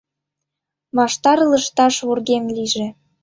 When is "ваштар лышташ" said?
0.97-1.95